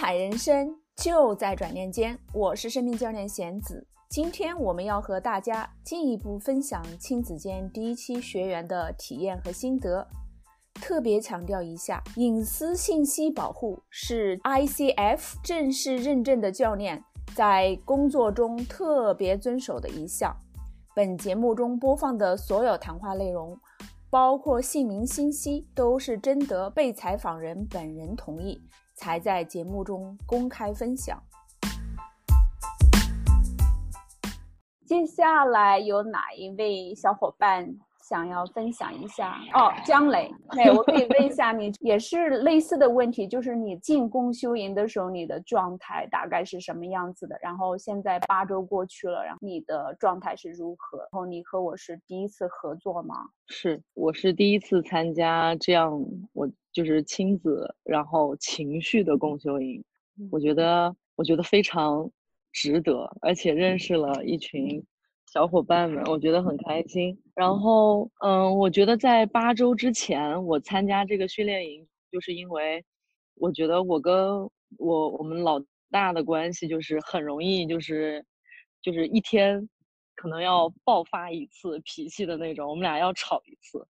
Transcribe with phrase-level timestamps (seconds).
[0.00, 2.18] 彩人生就在转念间。
[2.32, 10.08] 我是生命教练贤子，今天我们要和大家进一步分享亲子间第一期学员的体验和心得。
[10.72, 20.34] 特别强调一下，隐私信息保护是 ICF 正式认证的教练在工作中特别遵守的一项。
[20.94, 23.54] 本节目中播放的所有谈话内容，
[24.08, 28.58] 包括姓名信息，都是征得被采访人本人同意
[29.00, 31.18] 才在节目中公开分享。
[34.84, 37.78] 接下来有哪一位小伙伴？
[38.10, 47.38] 想要分享一下哦，江磊，对我可以问一下你，也是类似的问题，就是你进公修营的时候，你的状态大概是什么样子的？
[47.40, 50.98] 然后现在八周过去了，然后你的状态是如何？
[50.98, 53.14] 然后你和我是第一次合作吗？
[53.46, 59.84] 是，我是第一次参加这样，我就是亲子，然后情绪的共修营，
[60.32, 62.10] 我觉得我觉得非常
[62.50, 64.84] 值得，而且认识了一群。
[65.32, 67.16] 小伙伴们，我觉得很开心。
[67.36, 72.84] 然后，嗯，我觉得在八周之前，我参加这个训练营，就是因为
[73.36, 74.40] 我觉得我跟
[74.76, 78.26] 我我们老大的关系就是很容易，就是
[78.82, 79.68] 就是一天
[80.16, 83.86] 可能要爆发一次脾气的那种，我们俩要吵一次，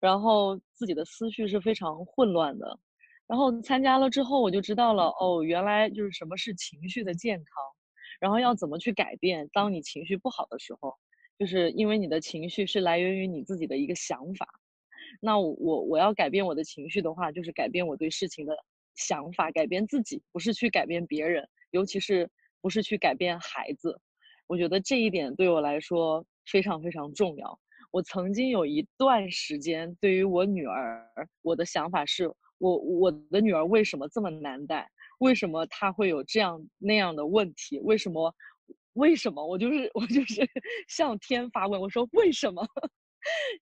[0.00, 2.78] 然后自己的思绪是非常混乱的。
[3.26, 7.46] 然后参加了之后，我就知道了，哦，原来就是什么是情绪的健康。
[8.20, 9.48] 然后要怎么去改变？
[9.52, 10.94] 当你情绪不好的时候，
[11.38, 14.46] 就是因为你的情绪是来源于你自己的一个想法。
[15.20, 18.56] 那我我要改变我的情绪的话，就是改变我对事情的
[18.94, 22.28] 想法，改变自己，不是去改变别人，尤其是
[22.60, 24.00] 不是去改变孩子。
[24.46, 27.58] 我觉得这一点对我来说非常非常重要。
[27.90, 31.08] 我曾经有一段时间，对于我女儿，
[31.42, 34.90] 我的想法是我我的女儿为什么这么难带？
[35.18, 37.78] 为什么他会有这样那样的问题？
[37.80, 38.34] 为什么？
[38.94, 39.44] 为什么？
[39.46, 40.40] 我就是我就是
[40.88, 42.64] 向天发问，我说为什么？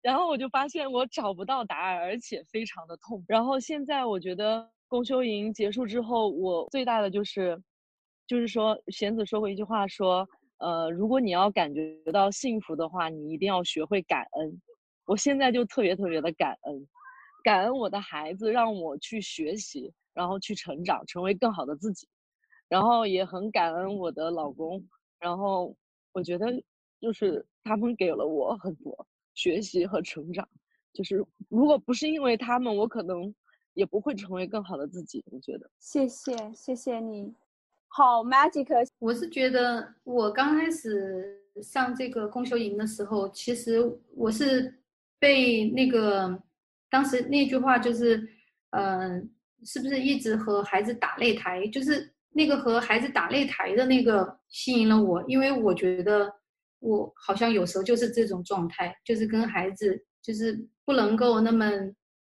[0.03, 3.25] 然后我就发现我找不到答案，而且非常的痛。
[3.27, 7.61] 然后现在我觉得公休营结束之后，我最大的就是，
[8.27, 10.29] 就是说贤子说过一句话，说
[10.59, 14.63] 呃，如果你要感觉到幸福的话，你一定要学会感恩。
[15.07, 16.87] 我现在就特别特别的感恩，
[17.45, 19.93] 感恩我的孩子让我去学习。
[20.17, 22.09] 然后去成长，成为更好的自己，
[22.71, 24.83] 然后也很感恩我的老公，
[25.21, 25.77] 然后
[26.13, 26.47] 我觉得
[26.99, 30.49] 就是他们给了我很多学习和成长，
[30.95, 33.33] 就是如果不是因为他们，我可能
[33.75, 35.23] 也不会成为更好的自己。
[35.31, 37.35] 我觉得，谢谢谢谢你，
[37.89, 38.89] 好 magic。
[38.99, 44.81] 我是觉得我刚开始上这个公修营的时候，其实我是
[45.19, 46.43] 被那个
[46.89, 48.27] 当时那句话就是，
[48.71, 49.31] 嗯。
[49.65, 51.67] 是不是一直和孩子打擂台？
[51.69, 56.31] 就是那个和孩子打擂台的那个吸引了我，因为我觉得
[56.81, 61.71] 我好像有时候就是这种状态，就是跟孩子就是不能够那么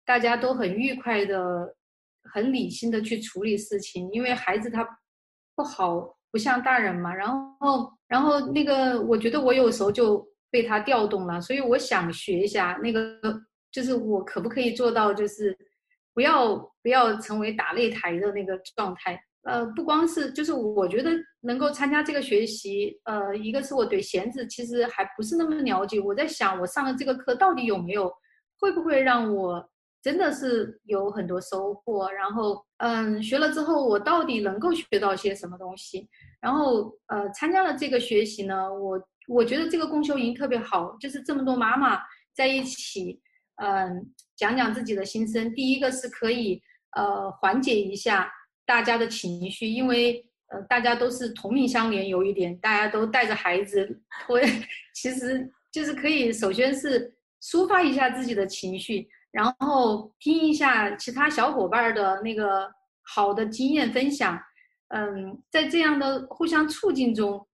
[0.04, 1.74] 大家都很愉快的、
[2.32, 4.86] 很理性的去处理事情，因为孩子他
[5.54, 7.14] 不好，不像大人嘛。
[7.14, 7.28] 然
[7.60, 13.20] 后，然后那个我觉得我有时候就被他调动了，所以我想学一下那个，
[13.70, 15.56] 就是我可不可以做到，就是。
[16.18, 21.12] 不要不要成为打擂台的那个状态，呃，不光是就是我觉得
[21.42, 28.12] 能够参加这个学习，呃，一个是我对弦子其实还不是那么了解，我在想我上了这个课到底有没有，
[28.58, 29.64] 会不会让我
[30.02, 36.08] 真的是有很多收获，然后嗯，学了之后我到底能够学到些什么东西，
[36.40, 42.00] 然后呃，参加了这个学习呢，我我觉得这个共修营特别好，就是这么多妈妈
[42.34, 43.20] 在一起。
[43.62, 45.54] 嗯，讲讲自己的心声。
[45.54, 46.62] 第一个是可以
[46.96, 48.32] 呃缓解一下
[48.64, 54.40] 大家的情绪，因为呃大家都是同命相连，有一点大家都带着孩子，我
[54.94, 62.70] 其实就是可以首先是抒发一下自己的情绪，然后听一下其他小伙伴的那个
[63.02, 64.38] 好的经验分享。
[64.88, 67.44] 嗯，在这样的互相促进中。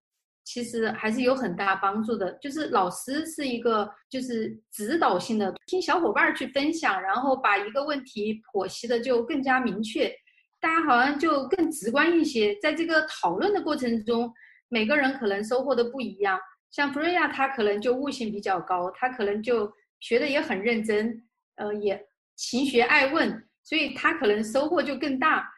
[0.45, 10.15] 其实还是有很大帮助的，就是老师是一个就是指导性的，听小伙伴去分享，然后把一个问题剖析的就更加明确，
[10.61, 12.55] 大家好像就更直观一些。
[12.57, 14.31] 在这个讨论的过程中，
[14.69, 16.39] 每个人可能收获的不一样。
[16.71, 21.25] 像弗瑞亚，他可能就悟性比较高，他可能就学的也很认真，
[21.55, 21.99] 呃，也
[22.37, 25.49] 勤学爱问，所以他可能收获就更大。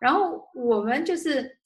[0.00, 1.58] 然后我们就是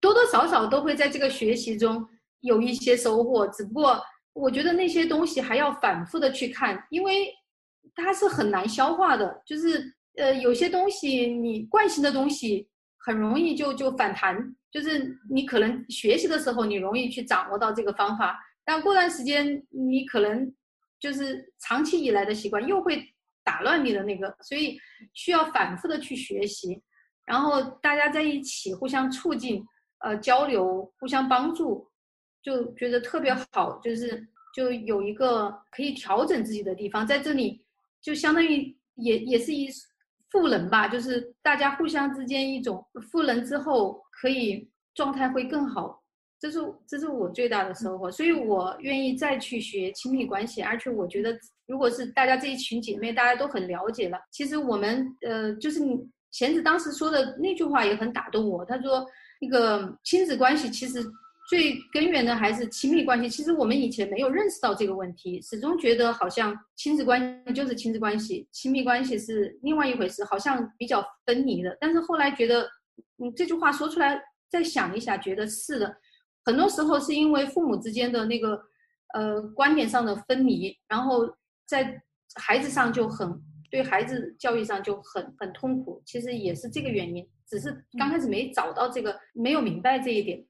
[0.00, 2.08] 多多少少都会在这个学习中。
[2.42, 4.00] 有一些收获，只不过
[4.32, 7.28] 我觉得那些东西还要反复的去看，因为
[7.96, 9.42] 它是很难消化的。
[9.44, 12.68] 就是呃，有些东西你惯性的东西
[12.98, 14.36] 很容易就就反弹，
[14.70, 20.54] 就是你可能学习的时候你容易去掌握到这个方法，但过段时间你可能
[21.00, 23.02] 就是长期以来的习惯又会
[23.44, 24.78] 打乱你的那个，所以
[25.12, 26.80] 需要反复的去学习，
[27.26, 29.64] 然后大家在一起互相促进，
[29.98, 31.88] 呃，交流，互相帮助，
[32.42, 37.64] 就觉得特别好，就是就有一个可以调整自己的地方，在这里
[38.00, 39.68] 就相当于也也是一。
[40.30, 46.02] 赋能吧，就是大家互相之间一种赋能之后，可以状态会更好，
[46.40, 56.00] 这是这是我最大的收获，所以我愿意再去学亲密关系，而且我觉得，如果是大家这一群姐妹，大家都很了解了，其实我们呃，就是你
[56.30, 59.06] 贤子当时说的那句话也很打动我，他说
[59.38, 61.04] 那个亲子关系其实。
[61.52, 63.28] 最根源的还是亲密关系。
[63.28, 71.76] 其实我们以前没有认识到这个问题，始终觉得好像亲子关系就是亲子关系，亲密关系是另外一回事，好像比较分离的。
[71.78, 72.62] 但是后来觉得，
[73.18, 74.18] 嗯，这句话说出来，
[74.48, 75.94] 再想一下，觉得是的。
[76.42, 78.58] 很多时候是因为父母之间的那个，
[79.12, 81.28] 呃，观点上的分离，然后
[81.66, 82.00] 在
[82.36, 83.30] 孩子上就很
[83.70, 86.02] 对孩子教育上就很很痛苦。
[86.06, 90.42] 其实也是这个原因，只是刚开始没找到这个，没有明白这一点。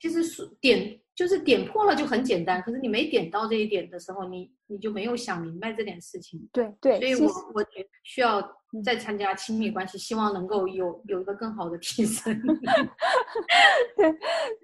[0.00, 6.48] 其实是点，就是点破了就很简单，可是你没点到这一点的时候，你你就没有想明白这点事情。
[6.52, 8.42] 对对，所以我我觉需要
[8.84, 12.36] 再参加亲密关系，希望能够有有一个更好的提升。
[13.96, 14.14] 对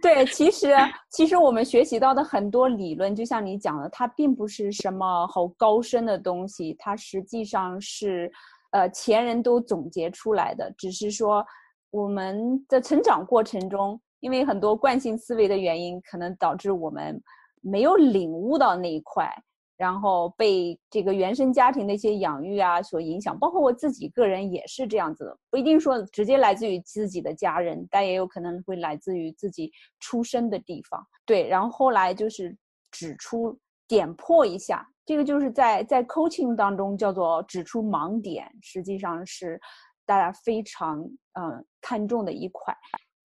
[0.02, 0.74] 对，其实
[1.10, 8.28] 其实我们学习到的很多理论，就像你讲的，它并不是什么好高深的东西，它实际上是
[8.72, 11.46] 呃前人都总结出来的，只是说
[11.90, 14.00] 我们的成长过程中。
[14.20, 17.22] 因为很多惯性思维的原因，可能导致我们
[17.60, 19.30] 没有领悟到那一块，
[19.76, 23.38] 然后被这个原生家庭的一些养育啊所影响。
[23.38, 29.70] 包括我自己个人也是这样子，的，不一定说直接来自于自己的家人，但也有可能会来自于自己
[30.00, 31.00] 出生的地方。
[31.24, 32.56] 对，然后后来就是
[32.90, 33.56] 指出、
[33.86, 39.60] 点破一下，这个就是在在 coaching 当中叫做指出盲点，实际上是
[40.04, 41.00] 大家非常
[41.34, 42.74] 嗯看重的一块。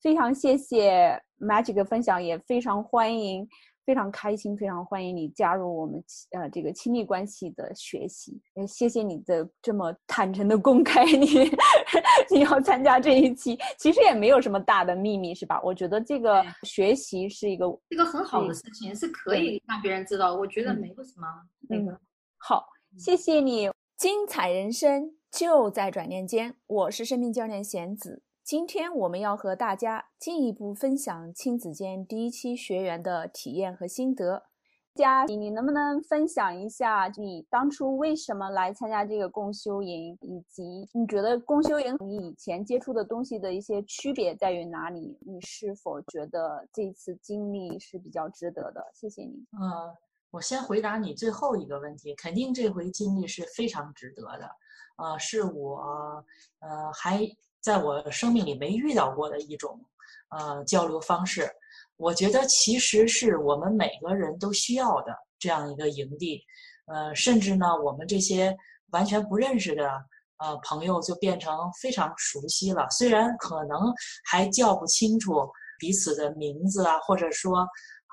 [0.04, 3.48] 非常谢谢 Magic 的分享，也非常欢迎，
[3.86, 8.38] 非常开心，非常欢迎你加入我们呃这个亲密关系的学习。
[8.56, 11.50] 也谢谢你的这么坦诚的公开，你
[12.30, 15.62] 你要参加这一期，其实也没有什么大的秘密，是吧？
[15.64, 20.36] 我觉得这个学习是一个一个很好的事情，是可以让别人知道。
[20.36, 21.26] 我觉得没有什么
[21.70, 21.98] 那个。
[22.40, 22.66] 好，
[22.98, 26.54] 谢谢你，精彩人生就在转念间。
[26.68, 28.22] 我是生命教练贤子。
[28.44, 34.44] 今天我们要和大家进一步分享亲子间第一期学员的体验和心得。
[34.96, 45.18] 佳，你能不能分享一下你当初为什么来参加这个共修营，以及你觉得共修营你以前接触的东西的一些区别在于哪里？
[45.22, 48.86] 你是否觉得这次经历是比较值得的？
[48.94, 49.46] 谢谢你。
[49.54, 49.96] 呃，
[50.32, 54.50] 我先回答你最后一个问题，肯定这回经历是非常值得的。
[54.98, 55.78] 呃，是我
[56.60, 57.26] 呃还。
[57.64, 59.80] 在我生命里没遇到过的一种，
[60.30, 61.50] 呃，交流方式，
[61.96, 66.42] 我觉得其实是我们每个人都需要的这样一个营地，
[66.88, 68.54] 呃，甚至呢，我们这些
[68.92, 69.90] 完全不认识的
[70.40, 72.86] 呃朋友就变成非常熟悉了。
[72.90, 73.80] 虽然可能
[74.26, 75.50] 还叫不清楚
[75.80, 77.66] 彼此的名字啊，或者说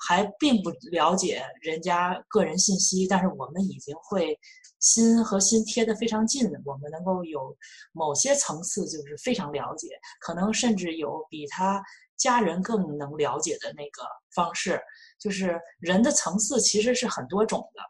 [0.06, 4.38] 还并不了解人家个人信息，但是我们已经会。
[4.80, 7.56] 心和心贴得非常近，我们能够有
[7.92, 9.88] 某些层次就是非常了解，
[10.20, 11.82] 可能甚至有比他
[12.16, 14.02] 家人更能了解的那个
[14.34, 14.80] 方式。
[15.18, 17.82] 就是人的层次其实是很多种的。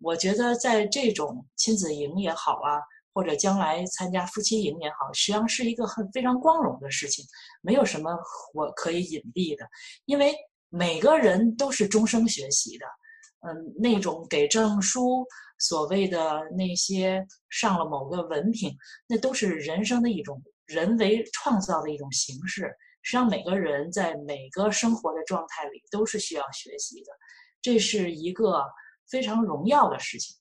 [0.00, 2.76] 我觉得在这种亲子营也好啊，
[3.14, 7.24] 或者将来参加夫妻营也好，实际上是一个很非常光荣的事情，
[7.62, 8.14] 没有什么
[8.52, 9.66] 我可以隐蔽的，
[10.04, 10.34] 因为
[10.68, 12.84] 每个人都是终生学习的。
[13.46, 15.26] 嗯，那种给证书。
[15.56, 22.62] 所谓的那些上了某个文凭，那都是人生的一种人为创造的一种形式。
[23.02, 27.12] 实际上，每个人在每个生活的状态里都是需要学习的，
[27.62, 28.64] 这是一个
[29.08, 30.36] 非常荣耀的事情，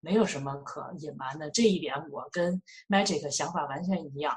[0.00, 1.50] 没有什么可隐瞒的。
[1.50, 4.34] 这一点我跟 Magic 想法完全一样。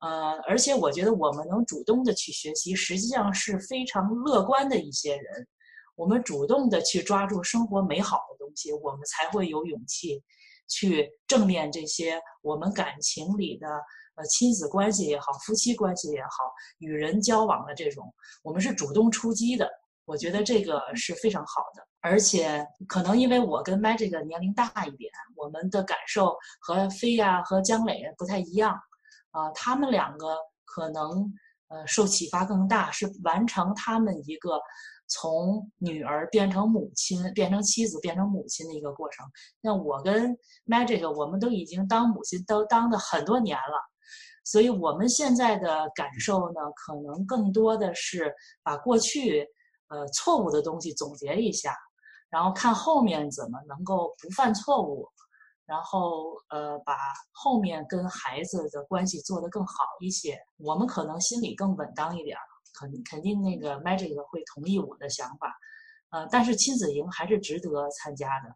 [0.00, 5.48] 呃，而且我觉得我们能主动的去学习，实际上是非常乐观的一些人。
[5.98, 10.22] 我们主动的去抓住生活美好的东西，我们才会有勇气
[10.68, 13.66] 去正面这些我们感情里的
[14.14, 16.28] 呃亲子关系也好，夫妻关系也好，
[16.78, 18.14] 与人交往的这种，
[18.44, 19.68] 我们是主动出击的。
[20.04, 28.72] 我觉得这个是非常好的，而且可能因为我跟 Magic 年龄大一点，我们的感受和飞呀和姜磊不太一样
[29.32, 31.30] 啊，他们两个可能
[31.68, 34.58] 呃受启发更大，是完成他们一个
[35.08, 39.26] 从女儿变成母亲、变成妻子、变成母亲的一个过程。
[39.60, 40.36] 那我跟
[40.66, 43.80] Magic，我们都已经当母亲都当的很多年了，
[44.44, 49.46] 所以我们现在的感受呢，可能更多的是把过去
[49.88, 51.74] 呃错误的东西总结一下，
[52.30, 55.08] 然后看后面怎么能够不犯错误。
[55.66, 56.96] 然后，呃，把
[57.30, 62.40] 后面跟孩子的关系做得更好一些，我们可能心里更稳当一点儿，
[62.78, 65.54] 肯肯定那个 Magic 会同意我的想法，
[66.10, 68.54] 呃，但是亲子营还是值得参加的，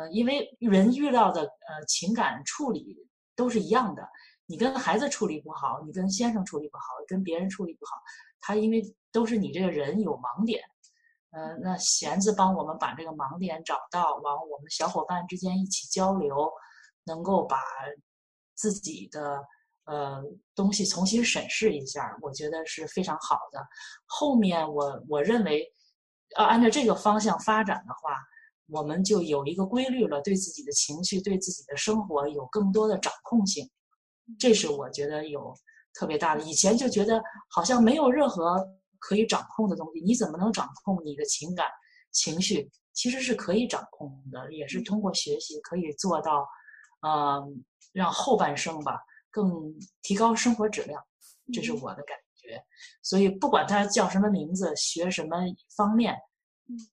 [0.00, 2.96] 呃，因为人遇到的呃情感处理
[3.36, 4.08] 都是一样的，
[4.46, 7.92] 你跟孩子处理不好，你跟先生处理不好，跟别人处理不好，
[8.40, 10.62] 他因为都是你这个人有盲点。
[11.32, 16.50] 呃，那弦子帮我们把这个盲点找到，往我们小伙伴之间一起交流，
[17.04, 17.56] 能够把
[18.56, 19.40] 自己的
[19.90, 20.22] 呃
[20.54, 23.60] 东西重新审视一下，我觉得是非常好的。
[24.06, 25.66] 后面我我认为，
[26.38, 28.16] 要按照这个方向发展的话，
[28.68, 33.68] 我们就有一个规律了，对自己的情绪、对自己的生活有更多的掌控性，
[34.38, 35.54] 这是我觉得有
[35.92, 36.42] 特别大的。
[36.42, 38.66] 以前就觉得好像没有任何。
[39.02, 41.66] 可以掌控的东西，你怎么能掌控你的情感
[42.12, 42.70] 情绪？
[42.92, 46.46] 其实是可以掌控的，也是通过学习可以做到，
[47.00, 51.02] 嗯，让后半生吧更提高生活质量，
[51.52, 52.62] 这是我的感觉。
[53.02, 55.36] 所以不管他叫什么名字，学什么
[55.76, 56.16] 方面，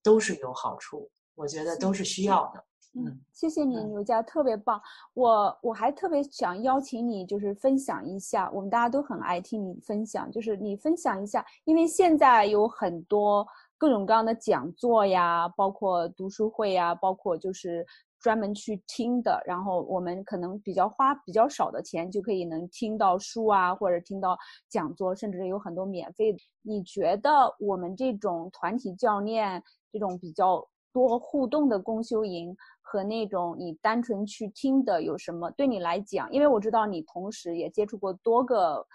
[0.03, 2.63] 都是有好处，我觉得都是需要的。
[2.93, 4.81] 嗯，谢谢你，牛佳，特别棒。
[5.13, 13.45] 我我还特别想邀请你，就是分享一下，我们大家都很爱听你分享，就是你分享一下，因为现在有很多
[13.77, 17.85] 各种各样的讲座呀，包括读书会呀，包括就是
[18.27, 26.35] 专门去听的，然后我们可能比较花比较少的钱就可以能听到书啊，或者听到讲座，甚至有很多免费。
[26.61, 32.53] 你觉得我们这种团体教练这种比较多互动的公修营？
[32.81, 35.49] 和那种你单纯去听的有什么？
[35.51, 38.85] 对你来讲，因为我知道你同时也接触过多个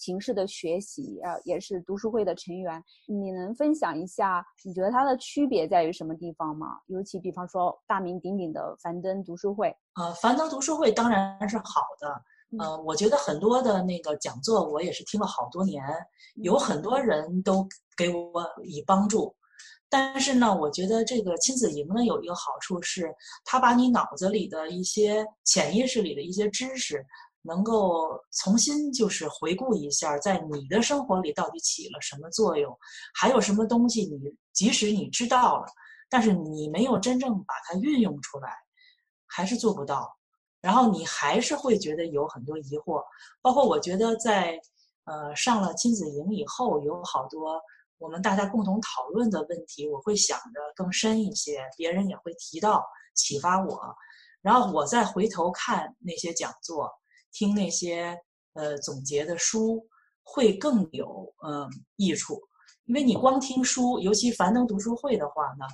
[0.00, 2.82] 形式的学习，呃，也是读书会的成员。
[3.06, 6.80] 你能分享一下，你觉得它的区别在于什么地方吗？
[6.86, 9.76] 尤其比方说大名鼎鼎的樊登读书会。
[9.96, 12.22] 呃，樊登读书会当然是好的。
[12.58, 15.84] 呃，我觉得很多的那个讲座，我也是听了好多年，
[16.36, 19.36] 有很多人都给我以帮助。
[19.88, 23.12] 但是呢，我觉得这个亲子营呢有一个好处是，
[23.44, 27.04] 它把你脑子里的一些潜意识里的一些知识，
[27.42, 32.76] 能够重新就是回顾一下，在你的生活里到底起了什么作用，
[33.14, 34.18] 还有什么东西你
[34.52, 35.66] 即使你知道了，
[36.08, 38.52] 但是你没有真正把它运用出来，
[39.26, 40.10] 还是做不到，
[40.60, 43.02] 然后你还是会觉得有很多疑惑。
[43.40, 44.60] 包括我觉得在
[45.04, 47.60] 呃上了亲子营以后，有好多。
[47.98, 52.82] 我们大家共同讨论的问题，我会想的更深一些，别人也会提到
[53.14, 53.94] 启发我，
[54.40, 56.90] 然后我再回头看那些讲座，
[57.32, 58.18] 听那些
[58.54, 59.86] 呃总结的书，
[60.22, 62.40] 会更有嗯益处。
[62.84, 65.66] 因为你光听书，尤其樊登读书会的话呢，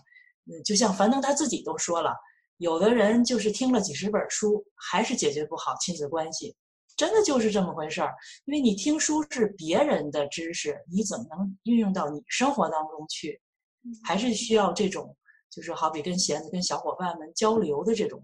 [0.46, 2.14] 嗯，就像樊登他自己都说了，
[2.58, 6.54] 有的人就是听了几十本书，还是解决不好亲子关系。
[6.96, 8.14] 真的就是这么回事儿，
[8.46, 13.38] 因为你听书是别人的知识，你怎么能运用到你生活当中去？
[14.02, 15.14] 还是需要这种，
[15.50, 18.22] 就是好比跟弦子、跟小伙伴们交流的这种，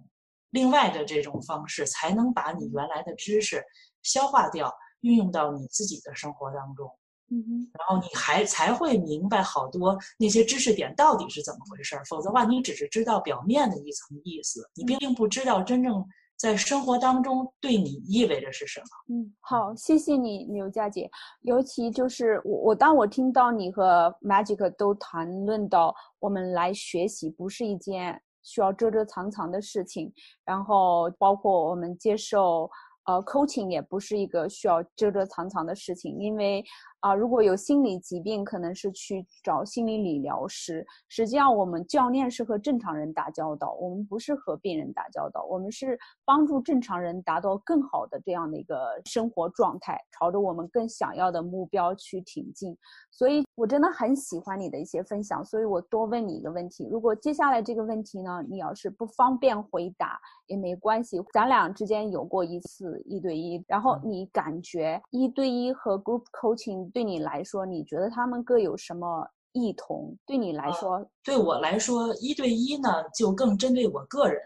[0.52, 3.62] 另外的这种方式，才能把你原来的知识
[4.02, 6.88] 消化掉，运用到你自己的生活当中。
[7.30, 16.06] 嗯哼，然后你还才会明白好多那些知识点到底是怎么回事儿，否则的话，你只是知道表面的一层意思，你并不知道真正。
[16.35, 19.14] 在生活当中对你意味着是什么？
[19.14, 21.09] 嗯，好，谢谢你，刘佳姐。
[21.42, 30.12] 尤其就是我，我当我听到你和 Magic 都谈论到我们来学习不是一件需要遮遮藏藏的事情，
[30.44, 32.70] 然后包括我们接受
[33.06, 36.64] 呃 coaching 也不是一个需要遮遮藏藏的事情，因为。
[37.02, 40.87] 啊，如果有心理疾病，可能是去找心理理疗师。
[41.08, 52.78] 实际上，我们教练是和正常人打交道，我们不是和病人打交道，我们是帮助正常人达到更好的这样的一个生活状态，朝着我们更想要的目标去挺进。
[53.11, 56.88] 所以，我真的很喜欢你的一些分享，所以我多问你一个问题。
[56.90, 66.90] 如果接下来这个问题呢，你要是不方便回答也没关系，咱俩之间有过一次一对一，然后你感觉一对一和 group coaching。
[66.92, 70.16] 对你来说，你觉得他们各有什么异同？
[70.26, 74.40] 对你来说，对我来说，一对一呢就更针对我个人，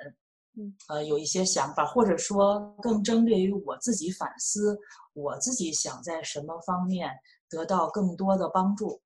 [0.59, 4.77] 嗯，呃，有一些想法，或者说更针对于我自己反思，
[5.15, 7.09] 我自己想在什么方面
[7.49, 9.01] 得到更多的帮助。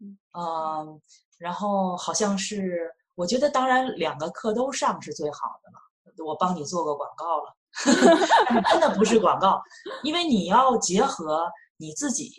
[0.00, 1.00] 嗯，
[1.38, 6.26] 然后好像是，我觉得当然两个课都上是最好的了。
[6.26, 7.54] 我帮你做个广告了，
[8.70, 9.62] 真的不是广告，
[10.02, 12.32] 因为你要结合你自己，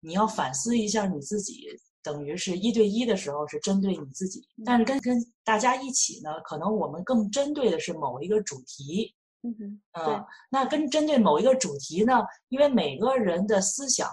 [0.00, 1.68] 你要反思一下你自己。
[2.02, 9.14] 等于是一对一的时候是针对你自己，但是跟跟大家一起呢，可能我们更针对的是某一个主题。
[9.42, 9.80] 嗯
[10.50, 14.08] 那跟针对某一个主题呢，因为每个人的思想，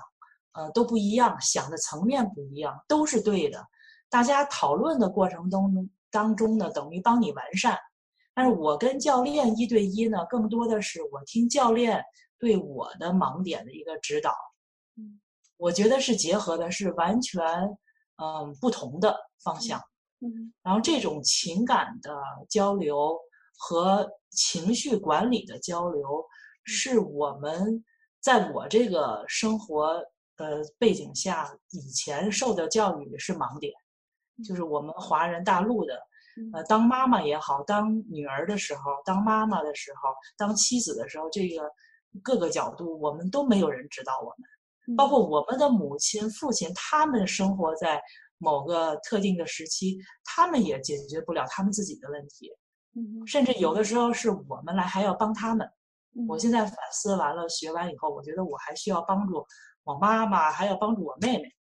[0.53, 3.65] 呃，都不一样，想的层面不一样，都是对的。
[4.09, 7.77] 大家讨论的过程当中当中呢，等于帮你完善。
[8.33, 12.03] 但是我跟教练一对一呢，更多的是我听教练
[12.39, 14.31] 对我的盲点的一个指导。
[14.97, 15.19] 嗯，
[15.57, 17.43] 我觉得是结合的是完全。
[18.17, 19.81] 嗯，不同的方向，
[20.21, 22.13] 嗯，然后这种情感的
[22.47, 23.17] 交流
[23.57, 26.23] 和情绪管理的交流，
[26.63, 27.83] 是我们
[28.21, 29.99] 在我这个生活
[30.37, 33.73] 的背景下以前受的教育是盲点，
[34.45, 35.99] 就是我们华人大陆的，
[36.53, 41.71] 呃，当妈妈也好，当女儿的时候，当妈妈的时候，当妻子的时候，这个
[42.21, 44.47] 各个角度我们都没有人指导我们。
[44.97, 48.01] 包括我们的母亲、父亲，他们生活在
[48.37, 52.51] 某个特定的时期，他们也解决不了他们自己的问题，
[53.25, 55.65] 甚至有的时候是我们来还要帮他们。
[56.27, 59.45] 我现在反思完了、学完以后，我觉得我还需要帮助
[59.83, 61.53] 我妈妈，还要帮助我妹妹，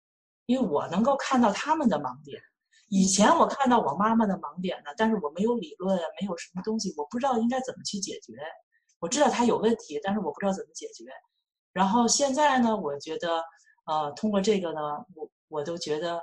[0.46, 2.40] 因为我能够看到他们的盲点。
[2.88, 8.34] 以前我看到我妈妈的盲点呢，但是我没有理论，没有什么东西，我不知道应该怎么去解决。
[9.00, 11.04] 我知道她有问题，但是我不知道怎么解决。
[11.72, 13.42] 然后现在呢，我觉得，
[13.86, 14.80] 呃，通过这个呢，
[15.14, 16.20] 我我都觉得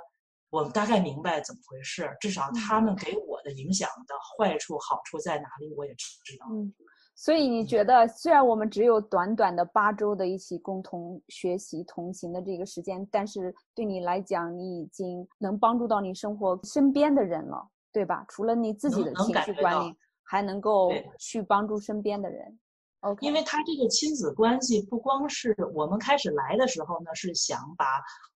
[0.48, 2.08] 我大概明白怎么回事。
[2.20, 6.46] 至少他们给我的影响的坏处、好处在哪里，我也知道。
[6.52, 6.72] 嗯，
[7.20, 18.24] 所以你觉得，虽然我们只有短短的八周的一起共同学习、同行的这个时间，但是对你来讲，你已经能帮助到你生活身边的人了，对吧？
[18.26, 22.58] 除了你自己的情绪管理，还能够去帮助身边的人。
[23.20, 27.84] 因为他这个亲子关系不光是我们开始来的时候呢，是想把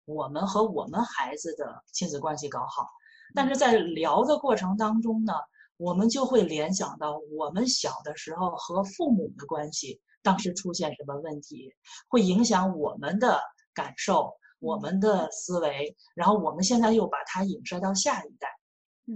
[0.05, 2.87] 我们和我们孩子的亲子关系搞好，
[3.35, 5.33] 但是在聊的过程当中呢，
[5.77, 11.73] 我们就会联想到我们小的时候和父母的关系，当时出现什么问题，
[12.09, 13.41] 会影响我们的
[13.75, 18.49] 感受、我们的思维，然后我们现在又把它影射到下一代。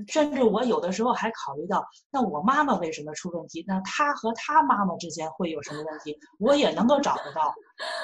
[0.07, 3.65] 甚至我有的时候还考虑到，那我妈妈为什么出问题？
[3.67, 6.15] 那她和她妈妈之间会有什么问题？
[6.39, 7.55] 我也能够找得到，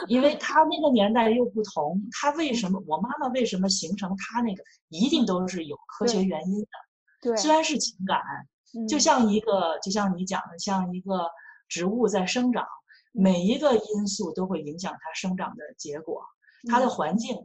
[0.08, 6.68] 因为她那个年代又不同，她为什么我妈妈为什么形成她那个，一定都是有科学原因的。
[7.24, 8.20] 对，虽然是情感，
[8.86, 11.28] 就像一个，就像你讲的，像一个
[11.68, 12.64] 植物在生长，
[13.10, 16.22] 每一个因素都会影响它生长的结果，
[16.68, 17.36] 它的环境。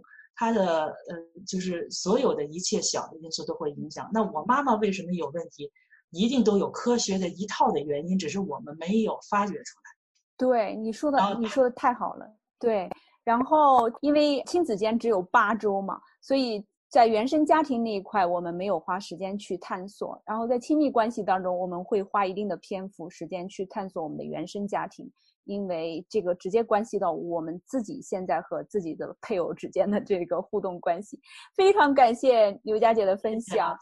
[0.41, 4.09] 他的呃，就是所有的一切小的因素都会影响。
[4.13, 5.69] 那我妈妈为什么有问题？
[6.11, 9.91] 一定都有科学的一套的原因，只是我们没有发掘出来。
[10.37, 12.25] 对你说的，你说的太好了。
[12.57, 12.89] 对，
[13.25, 20.21] 然后因为亲子间只有八周嘛，所以在原生家庭那一块，我们没有花时间去探索。
[20.25, 25.09] 然后在亲密关系当中，我们会花一定的篇幅时间去探索我们的原生家庭。
[25.45, 31.19] 因为这个直接关系到我们自己现在和自己的 配偶之间的这个互动关系，
[31.55, 33.75] 非常感谢刘佳姐的分享。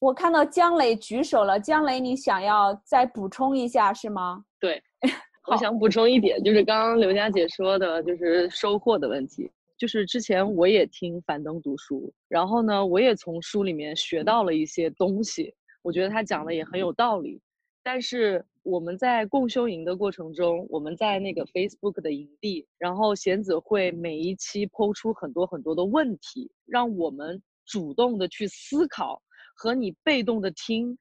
[0.00, 4.42] 我看到姜磊举手了，姜磊，你想要再补充一下是吗？
[4.58, 4.82] 对，
[5.46, 9.48] 我想补充一点，就是刚刚刘佳姐说的，就是收获的问题。
[9.78, 17.40] 就是之前我也听樊登读书，然后呢，我也从书里面学到了一些东西，我觉得他讲的也很有道理，
[17.82, 18.44] 但是。
[18.68, 29.22] 我们在共修营的过程中，我们在那个 Facebook 的营地，然后贤子会每一期抛出很多很多的问题，让我们主动的去思考，
[29.54, 30.98] 和你被动的听，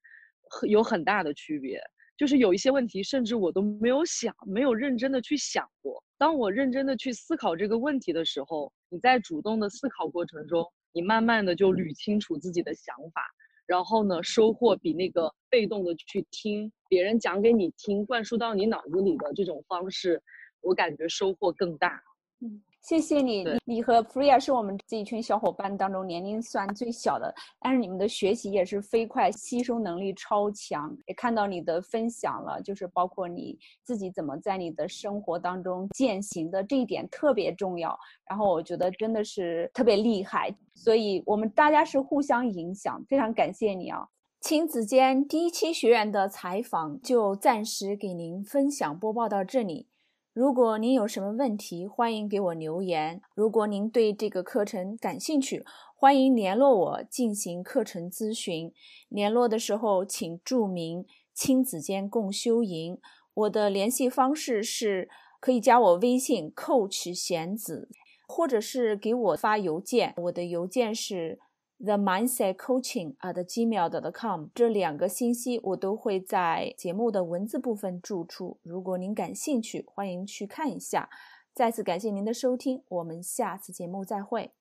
[0.67, 1.81] 有很大的区别。
[2.15, 6.03] 就是有一些问题，甚至我都没有想，没有认真的去想过。
[6.17, 13.21] 当我认真的去思考这个问题的时候，你在主动的思考过程中，你慢慢的就捋清楚自己的想法。
[13.65, 20.21] 然后呢，收获比那个被动的去听别人讲给你听、灌输到你脑子里的这种方式，
[20.61, 21.99] 我感觉收获更大。
[22.39, 22.61] 嗯。
[22.85, 30.95] 谢谢你，你你和 Freya 是我们这一群小伙伴当中年龄算最小的，但是你们的学习也是飞快，吸收能力超强。
[31.07, 37.97] 也看到你的分享了，就是包括你自己怎么在你的生活当中践行的这一点特别重要。
[38.29, 44.07] 然后我觉得真的是特别厉害，所以我们大家是互相影响，非常感谢你啊。
[44.41, 49.87] 亲子间第一期学员的采访就暂时给您分享播报到这里。
[50.35, 53.21] 如果您有什么问题，欢迎给我留言。
[53.35, 55.63] 如果您对这个课程感兴趣，
[55.95, 58.73] 欢迎联络我进行课程咨询。
[59.07, 62.99] 联络的时候请注明“亲子间共修营”。
[63.33, 65.07] 我的联系方式是
[65.39, 67.87] 可以加我微信 “coach 贤子”，
[68.27, 70.13] 或者是给我发邮件。
[70.17, 71.39] 我的邮件是。
[71.79, 81.09] the mindset coaching at gmail.com 这两个信息我都会在节目的文字部分注出，如果您感兴趣，欢迎去看一下。
[81.53, 84.51] 再次感谢您的收听，我们下次节目再会。